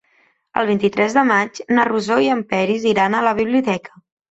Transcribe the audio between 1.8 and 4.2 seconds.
Rosó i en Peris iran a la biblioteca.